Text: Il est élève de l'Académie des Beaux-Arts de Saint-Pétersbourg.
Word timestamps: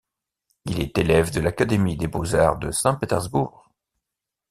Il 0.65 0.81
est 0.81 0.97
élève 0.97 1.29
de 1.31 1.41
l'Académie 1.41 1.95
des 1.95 2.07
Beaux-Arts 2.07 2.57
de 2.57 2.71
Saint-Pétersbourg. 2.71 3.69